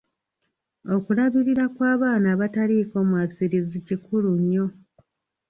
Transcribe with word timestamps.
Okulabirira 0.95 1.65
kw'abaana 1.75 2.27
abataliiko 2.35 2.95
mwasirizi 3.07 3.77
kikulu 3.87 4.29
nnyo. 4.39 4.65